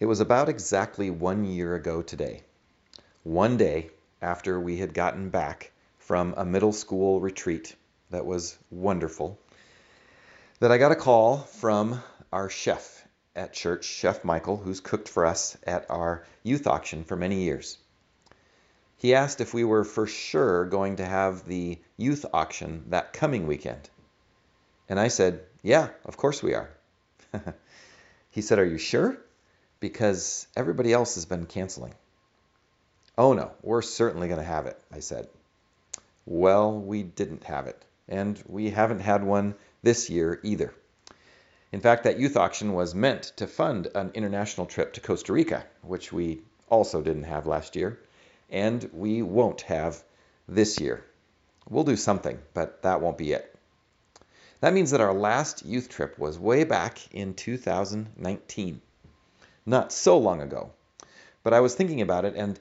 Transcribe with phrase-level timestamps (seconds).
[0.00, 2.42] It was about exactly one year ago today,
[3.22, 7.76] one day after we had gotten back from a middle school retreat
[8.10, 9.38] that was wonderful,
[10.58, 12.02] that I got a call from
[12.32, 17.14] our chef at church, Chef Michael, who's cooked for us at our youth auction for
[17.14, 17.78] many years.
[18.96, 23.46] He asked if we were for sure going to have the youth auction that coming
[23.46, 23.88] weekend.
[24.88, 26.70] And I said, Yeah, of course we are.
[28.30, 29.18] he said, Are you sure?
[29.84, 31.92] Because everybody else has been canceling.
[33.18, 35.28] Oh no, we're certainly going to have it, I said.
[36.24, 40.72] Well, we didn't have it, and we haven't had one this year either.
[41.70, 45.66] In fact, that youth auction was meant to fund an international trip to Costa Rica,
[45.82, 47.98] which we also didn't have last year,
[48.48, 50.02] and we won't have
[50.48, 51.04] this year.
[51.68, 53.54] We'll do something, but that won't be it.
[54.60, 58.80] That means that our last youth trip was way back in 2019
[59.66, 60.70] not so long ago.
[61.42, 62.58] But I was thinking about it, and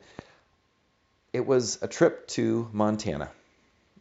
[1.31, 3.29] it was a trip to Montana,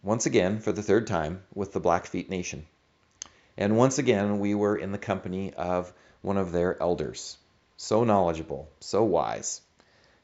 [0.03, 2.67] once again for the third time with the Blackfeet Nation.
[3.57, 7.37] And once again, we were in the company of one of their elders,
[7.77, 9.61] so knowledgeable, so wise,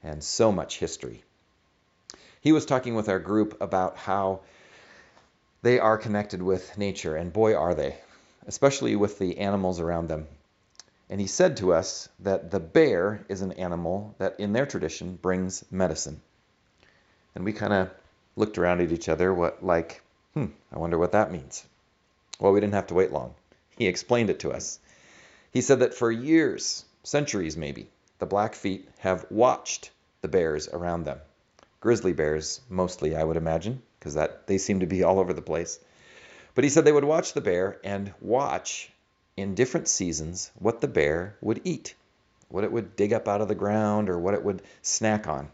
[0.03, 1.23] and so much history.
[2.41, 4.41] He was talking with our group about how
[5.63, 7.97] they are connected with nature, and boy, are they,
[8.47, 10.27] especially with the animals around them.
[11.11, 15.19] And he said to us that the bear is an animal that, in their tradition,
[15.21, 16.21] brings medicine.
[17.35, 17.91] And we kind of
[18.37, 20.03] looked around at each other, what like,
[20.35, 21.65] hmm, I wonder what that means.
[22.39, 23.35] Well, we didn't have to wait long.
[23.77, 24.79] He explained it to us.
[25.51, 31.19] He said that for years, centuries maybe, the Blackfeet have watched the bears around them.
[31.81, 35.41] Grizzly bears, mostly, I would imagine, because that they seem to be all over the
[35.41, 35.79] place.
[36.55, 38.93] But he said they would watch the bear and watch
[39.39, 41.95] in different seasons what the bear would eat,
[42.49, 45.49] what it would dig up out of the ground, or what it would snack on.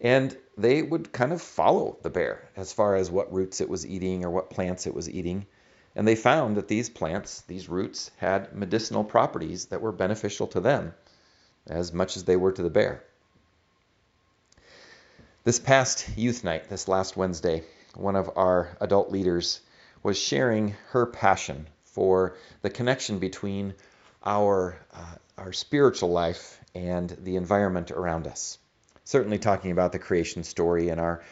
[0.00, 3.86] And they would kind of follow the bear as far as what roots it was
[3.86, 5.46] eating or what plants it was eating.
[5.94, 10.60] And they found that these plants, these roots, had medicinal properties that were beneficial to
[10.60, 10.94] them
[11.66, 13.02] as much as they were to the bear.
[15.44, 19.60] This past youth night, this last Wednesday, one of our adult leaders
[20.02, 23.72] was sharing her passion for the connection between
[24.22, 28.58] our, uh, our spiritual life and the environment around us.
[29.04, 31.24] Certainly, talking about the creation story and our,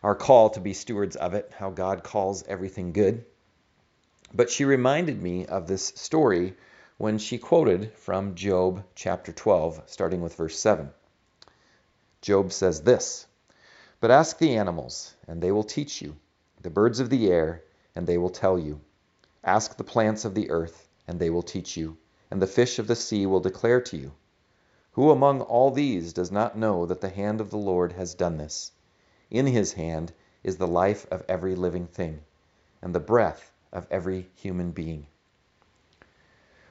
[0.00, 3.24] our call to be stewards of it, how God calls everything good.
[4.32, 6.54] But she reminded me of this story
[6.98, 10.88] when she quoted from Job chapter 12, starting with verse 7.
[12.20, 13.26] Job says this
[13.98, 16.14] But ask the animals, and they will teach you,
[16.60, 17.64] the birds of the air,
[17.96, 18.80] and they will tell you
[19.44, 21.98] Ask the plants of the earth, and they will teach you,
[22.30, 24.12] and the fish of the sea will declare to you.
[24.92, 28.36] Who among all these does not know that the hand of the Lord has done
[28.36, 28.72] this?
[29.30, 30.12] In his hand
[30.44, 32.20] is the life of every living thing,
[32.82, 35.06] and the breath of every human being.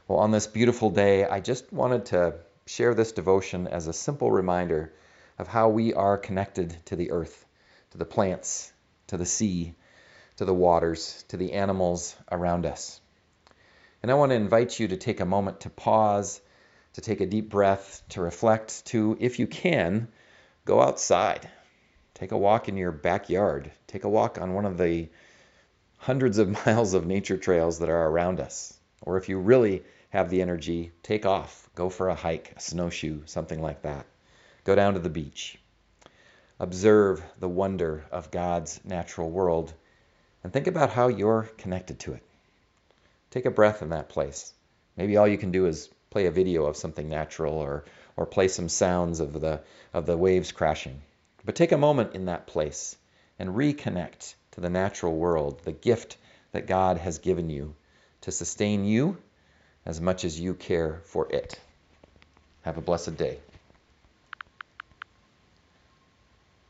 [0.08, 4.32] Well, on this beautiful day, I just wanted to share this devotion as a simple
[4.32, 4.94] reminder
[5.40, 7.46] of how we are connected to the earth,
[7.92, 8.72] to the plants,
[9.08, 9.74] to the sea,
[10.38, 13.00] to the waters, to the animals around us.
[14.02, 16.42] And I want to invite you to take a moment to pause,
[16.94, 20.08] to take a deep breath, to reflect, to, if you can,
[20.66, 21.48] go outside.
[22.16, 23.72] Take a walk in your backyard.
[23.88, 25.10] Take a walk on one of the
[25.98, 28.74] hundreds of miles of nature trails that are around us.
[29.02, 31.70] Or if you really have the energy, take off.
[31.76, 34.06] Go for a hike, a snowshoe, something like that.
[34.64, 35.60] Go down to the beach.
[36.60, 39.74] Observe the wonder of God's natural world
[40.44, 42.24] and think about how you're connected to it.
[43.30, 44.54] Take a breath in that place.
[44.98, 47.86] Maybe all you can do is play a video of something natural or,
[48.18, 49.62] or play some sounds of the,
[49.94, 51.02] of the waves crashing.
[51.46, 52.96] But take a moment in that place
[53.40, 56.18] and reconnect to the natural world, the gift
[56.52, 57.76] that God has given you
[58.22, 59.18] to sustain you
[59.86, 61.60] as much as you care for it.
[62.64, 63.40] Have a blessed day.